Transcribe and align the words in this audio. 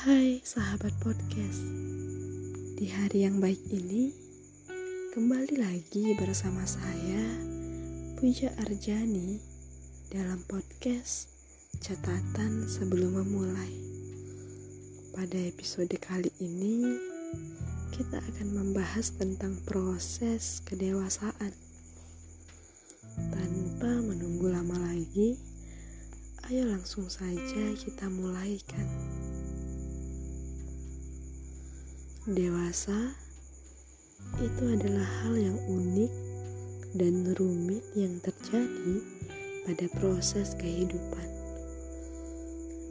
Hai 0.00 0.40
sahabat 0.40 0.96
podcast. 1.04 1.60
Di 2.80 2.88
hari 2.88 3.28
yang 3.28 3.36
baik 3.36 3.60
ini 3.68 4.08
Kembali 5.12 5.60
lagi 5.60 6.16
bersama 6.16 6.64
saya 6.64 7.20
Puja 8.16 8.48
Arjani 8.64 9.36
Dalam 10.08 10.40
podcast 10.48 11.28
Catatan 11.84 12.64
sebelum 12.64 13.20
memulai. 13.20 13.68
Pada 15.12 15.36
episode 15.36 15.92
kali 16.00 16.32
ini 16.40 16.96
Kita 17.92 18.24
akan 18.24 18.56
membahas 18.56 19.20
tentang 19.20 19.60
proses 19.68 20.64
kedewasaan. 20.64 21.52
Tanpa 23.36 24.00
menunggu 24.00 24.48
lama 24.48 24.80
lagi 24.80 25.36
Ayo 26.48 26.72
langsung 26.72 27.04
saja 27.12 27.76
kita 27.76 28.08
mulaikan. 28.08 29.19
Dewasa 32.30 32.94
itu 34.38 34.62
adalah 34.70 35.02
hal 35.02 35.34
yang 35.34 35.58
unik 35.66 36.12
dan 36.94 37.26
rumit 37.34 37.82
yang 37.98 38.22
terjadi 38.22 39.02
pada 39.66 39.90
proses 39.98 40.54
kehidupan. 40.54 41.26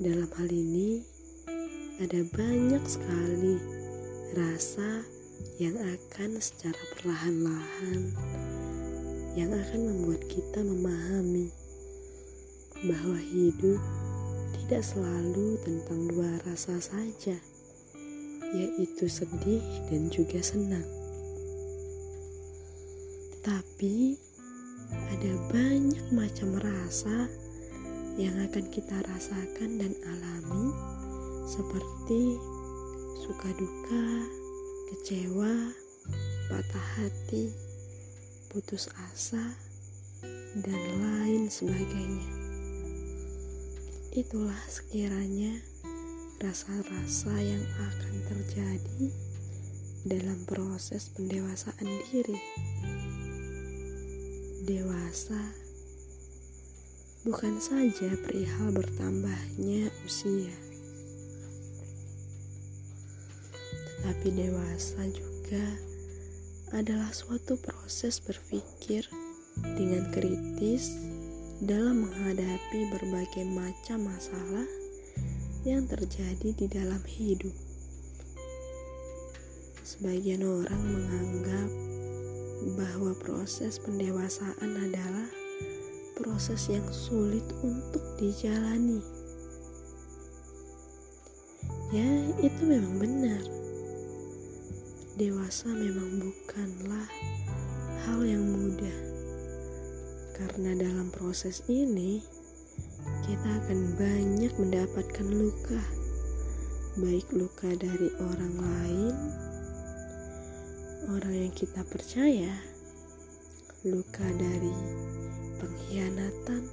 Dalam 0.03 0.27
hal 0.27 0.49
ini, 0.51 1.07
ada 2.03 2.19
banyak 2.35 2.83
sekali 2.83 3.55
rasa 4.35 5.07
yang 5.55 5.79
akan 5.87 6.35
secara 6.43 6.83
perlahan-lahan 6.99 8.11
yang 9.39 9.55
akan 9.55 9.79
membuat 9.87 10.19
kita 10.27 10.59
memahami 10.67 11.47
bahwa 12.91 13.15
hidup 13.15 13.79
tidak 14.51 14.83
selalu 14.83 15.55
tentang 15.63 16.11
dua 16.11 16.43
rasa 16.43 16.75
saja, 16.83 17.39
yaitu 18.53 19.05
sedih 19.05 19.61
dan 19.89 20.09
juga 20.09 20.41
senang. 20.41 20.85
Tetapi 23.39 24.17
ada 24.89 25.33
banyak 25.53 26.07
macam 26.09 26.57
rasa 26.57 27.29
yang 28.17 28.35
akan 28.41 28.65
kita 28.73 28.99
rasakan 29.05 29.79
dan 29.79 29.93
alami 30.03 30.73
seperti 31.47 32.35
suka 33.23 33.49
duka, 33.55 34.05
kecewa, 34.91 35.53
patah 36.49 36.87
hati, 36.97 37.53
putus 38.49 38.89
asa, 39.13 39.53
dan 40.57 40.81
lain 40.97 41.45
sebagainya. 41.47 42.27
Itulah 44.09 44.57
sekiranya 44.65 45.68
rasa-rasa 46.39 47.35
yang 47.35 47.59
akan 47.59 48.15
terjadi 48.31 49.11
dalam 50.07 50.39
proses 50.47 51.11
pendewasaan 51.11 51.89
diri. 52.07 52.39
Dewasa 54.63 55.35
bukan 57.27 57.59
saja 57.59 58.15
perihal 58.23 58.71
bertambahnya 58.71 59.91
usia, 60.07 60.55
tetapi 63.99 64.31
dewasa 64.31 65.03
juga 65.11 65.65
adalah 66.71 67.11
suatu 67.11 67.59
proses 67.59 68.23
berpikir 68.23 69.03
dengan 69.75 70.07
kritis 70.15 70.95
dalam 71.59 72.07
menghadapi 72.07 72.79
berbagai 72.95 73.43
macam 73.51 74.07
masalah 74.07 74.78
yang 75.67 75.83
terjadi 75.83 76.55
di 76.55 76.67
dalam 76.71 77.03
hidup. 77.03 77.51
Sebagian 79.83 80.45
orang 80.47 80.79
menganggap 80.79 81.69
bahwa 82.79 83.11
proses 83.19 83.79
pendewasaan 83.83 84.71
adalah 84.79 85.27
proses 86.15 86.71
yang 86.71 86.85
sulit 86.91 87.43
untuk 87.59 88.03
dijalani. 88.15 89.03
Ya, 91.89 92.07
itu 92.39 92.61
memang 92.63 93.01
benar. 93.01 93.43
Dewasa 95.19 95.67
memang 95.73 96.23
bukanlah 96.23 97.07
hal 98.07 98.23
yang 98.23 98.45
mudah 98.45 98.97
karena 100.39 100.71
dalam 100.79 101.11
proses 101.11 101.59
ini 101.67 102.23
kita 103.25 103.49
akan 103.63 103.79
banyak 103.99 104.53
mendapatkan 104.55 105.27
luka, 105.27 105.81
baik 106.95 107.27
luka 107.35 107.67
dari 107.75 108.07
orang 108.15 108.55
lain, 108.55 109.15
orang 111.11 111.33
yang 111.35 111.53
kita 111.55 111.83
percaya, 111.83 112.53
luka 113.83 114.23
dari 114.39 114.71
pengkhianatan, 115.59 116.63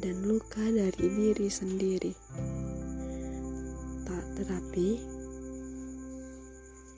dan 0.00 0.16
luka 0.24 0.64
dari 0.64 1.06
diri 1.12 1.48
sendiri. 1.52 2.12
Tak 4.08 4.24
tetapi, 4.40 4.88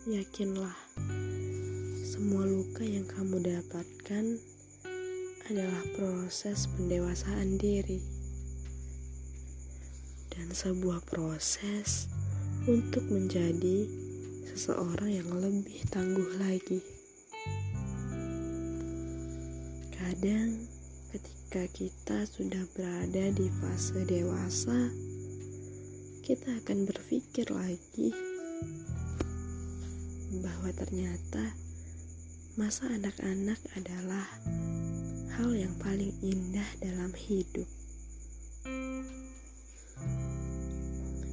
yakinlah, 0.07 0.79
semua 2.07 2.47
luka 2.47 2.87
yang 2.87 3.07
kamu 3.11 3.43
dapatkan 3.43 4.25
adalah 5.49 5.83
proses 5.97 6.69
pendewasaan 6.77 7.57
diri 7.57 8.18
dan 10.39 10.55
sebuah 10.55 11.03
proses 11.03 12.07
untuk 12.71 13.03
menjadi 13.11 13.91
seseorang 14.47 15.11
yang 15.11 15.31
lebih 15.35 15.83
tangguh 15.91 16.39
lagi. 16.39 16.79
Kadang, 19.91 20.63
ketika 21.11 21.67
kita 21.75 22.19
sudah 22.31 22.63
berada 22.79 23.35
di 23.35 23.51
fase 23.59 24.07
dewasa, 24.07 24.95
kita 26.23 26.55
akan 26.63 26.87
berpikir 26.87 27.51
lagi 27.51 28.15
bahwa 30.39 30.71
ternyata 30.75 31.55
masa 32.59 32.91
anak-anak 32.91 33.59
adalah 33.79 34.27
hal 35.39 35.51
yang 35.55 35.75
paling 35.79 36.11
indah 36.21 36.67
dalam 36.83 37.15
hidup. 37.15 37.78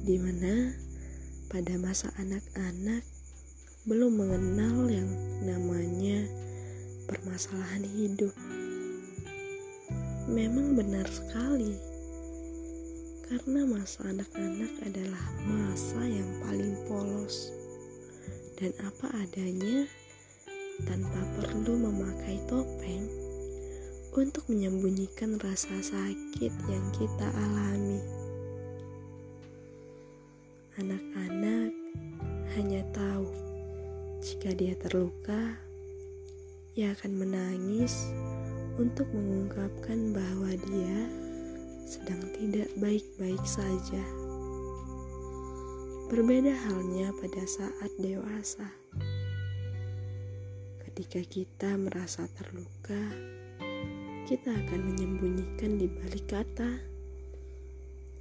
Di 0.06 0.22
mana 0.22 0.70
pada 1.50 1.74
masa 1.82 2.14
anak-anak 2.14 3.02
belum 3.90 4.22
mengenal 4.22 4.86
yang 4.86 5.10
namanya 5.42 6.30
permasalahan 7.10 7.82
hidup. 7.82 8.30
Memang 10.30 10.78
benar 10.78 11.10
sekali, 11.10 11.74
karena 13.26 13.66
masa 13.66 14.06
anak-anak 14.06 14.70
adalah 14.86 15.26
masa 15.42 15.98
yang 16.06 16.30
paling 16.38 16.78
polos 16.86 17.50
dan 18.62 18.70
apa 18.86 19.10
adanya 19.26 19.90
tanpa 20.86 21.18
perlu 21.34 21.82
memakai 21.82 22.38
topeng 22.46 23.10
untuk 24.14 24.46
menyembunyikan 24.46 25.34
rasa 25.42 25.82
sakit 25.82 26.54
yang 26.70 26.86
kita 26.94 27.26
alami. 27.42 28.25
Anak-anak 30.76 31.72
hanya 32.52 32.84
tahu 32.92 33.32
jika 34.20 34.52
dia 34.52 34.76
terluka, 34.76 35.56
ia 36.76 36.92
akan 36.92 37.16
menangis 37.16 38.12
untuk 38.76 39.08
mengungkapkan 39.08 40.12
bahwa 40.12 40.52
dia 40.68 41.08
sedang 41.88 42.20
tidak 42.36 42.68
baik-baik 42.76 43.40
saja. 43.48 44.04
Berbeda 46.12 46.52
halnya 46.68 47.08
pada 47.24 47.42
saat 47.48 47.88
dewasa. 47.96 48.68
Ketika 50.84 51.24
kita 51.24 51.72
merasa 51.80 52.28
terluka, 52.36 53.00
kita 54.28 54.52
akan 54.52 54.92
menyembunyikan 54.92 55.80
di 55.80 55.88
balik 55.88 56.28
kata, 56.28 56.84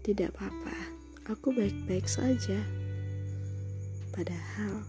"Tidak 0.08 0.32
apa-apa, 0.32 0.95
aku 1.30 1.54
baik-baik 1.54 2.06
saja." 2.10 2.58
Padahal 4.16 4.86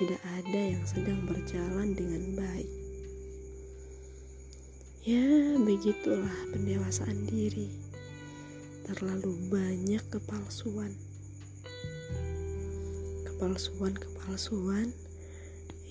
tidak 0.00 0.22
ada 0.24 0.60
yang 0.72 0.80
sedang 0.88 1.20
berjalan 1.28 1.92
dengan 1.92 2.32
baik. 2.32 2.70
Ya, 5.04 5.56
begitulah 5.60 6.36
pendewasaan 6.56 7.28
diri. 7.28 7.68
Terlalu 8.88 9.32
banyak 9.52 10.00
kepalsuan. 10.08 10.96
Kepalsuan-kepalsuan 13.28 14.96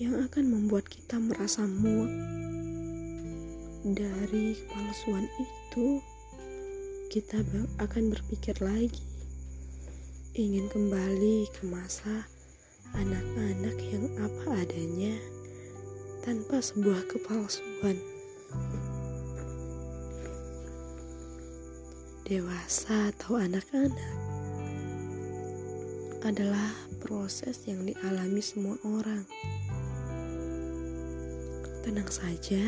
yang 0.02 0.18
akan 0.26 0.44
membuat 0.58 0.90
kita 0.90 1.22
merasa 1.22 1.62
muak 1.68 2.10
dari 3.86 4.58
kepalsuan 4.58 5.30
itu 5.38 6.02
kita 7.10 7.42
akan 7.82 8.14
berpikir 8.14 8.54
lagi 8.62 9.02
ingin 10.38 10.70
kembali 10.70 11.50
ke 11.50 11.66
masa 11.66 12.30
anak-anak 12.94 13.74
yang 13.82 14.06
apa 14.22 14.62
adanya 14.62 15.18
tanpa 16.22 16.62
sebuah 16.62 17.02
kepalsuan. 17.10 17.98
Dewasa 22.30 23.10
atau 23.10 23.42
anak-anak 23.42 24.14
adalah 26.22 26.70
proses 27.02 27.66
yang 27.66 27.90
dialami 27.90 28.38
semua 28.38 28.78
orang. 28.86 29.26
Tenang 31.82 32.06
saja, 32.06 32.62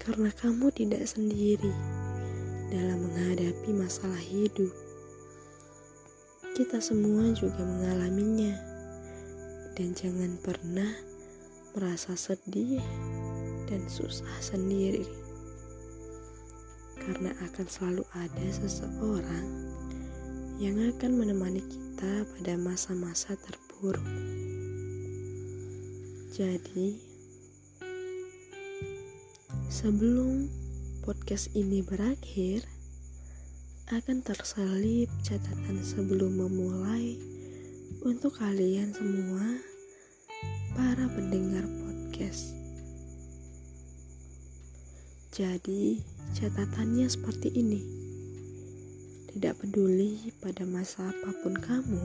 karena 0.00 0.32
kamu 0.32 0.72
tidak 0.72 1.04
sendiri 1.04 2.03
dalam 2.72 3.04
menghadapi 3.08 3.70
masalah 3.74 4.20
hidup. 4.20 4.72
Kita 6.54 6.78
semua 6.78 7.34
juga 7.34 7.60
mengalaminya, 7.66 8.54
dan 9.74 9.90
jangan 9.92 10.38
pernah 10.38 10.92
merasa 11.74 12.14
sedih 12.14 12.78
dan 13.66 13.82
susah 13.90 14.38
sendiri 14.38 15.02
karena 17.04 17.36
akan 17.44 17.66
selalu 17.68 18.04
ada 18.16 18.46
seseorang 18.48 19.46
yang 20.56 20.78
akan 20.78 21.18
menemani 21.18 21.60
kita 21.66 22.24
pada 22.24 22.54
masa-masa 22.56 23.34
terburuk. 23.34 24.06
Jadi, 26.30 26.98
sebelum 29.66 30.46
podcast 31.04 31.52
ini 31.52 31.84
berakhir, 31.84 32.64
akan 33.92 34.24
terselip 34.24 35.12
catatan 35.20 35.84
sebelum 35.84 36.40
memulai 36.40 37.20
untuk 38.00 38.40
kalian 38.40 38.88
semua, 38.96 39.60
para 40.72 41.04
pendengar 41.12 41.68
podcast. 41.84 42.56
Jadi, 45.28 46.00
catatannya 46.40 47.04
seperti 47.04 47.52
ini: 47.52 47.84
tidak 49.28 49.60
peduli 49.60 50.32
pada 50.40 50.64
masa 50.64 51.12
apa 51.12 51.36
pun 51.44 51.52
kamu, 51.52 52.04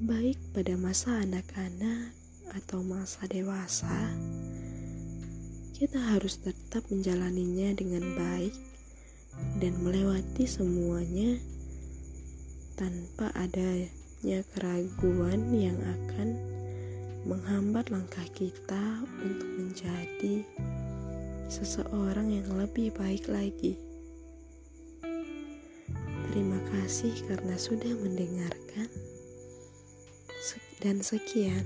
baik 0.00 0.40
pada 0.56 0.80
masa 0.80 1.20
anak-anak 1.20 2.08
atau 2.56 2.80
masa 2.80 3.28
dewasa, 3.28 4.16
kita 5.74 5.98
harus 5.98 6.38
tetap 6.38 6.86
menjalaninya 6.86 7.74
dengan 7.74 8.14
baik 8.14 8.54
dan 9.58 9.74
melewati 9.82 10.46
semuanya 10.46 11.42
tanpa 12.78 13.34
adanya 13.34 14.38
keraguan 14.54 15.50
yang 15.50 15.74
akan 15.82 16.38
menghambat 17.26 17.90
langkah 17.90 18.26
kita 18.30 19.02
untuk 19.18 19.50
menjadi 19.58 20.46
seseorang 21.50 22.30
yang 22.30 22.48
lebih 22.54 22.94
baik 22.94 23.26
lagi. 23.26 23.74
Terima 26.30 26.62
kasih 26.70 27.14
karena 27.26 27.58
sudah 27.58 27.90
mendengarkan, 27.98 28.90
dan 30.84 31.00
sekian. 31.00 31.64